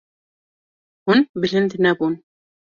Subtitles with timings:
[1.05, 2.13] Hûn bilind nebûn.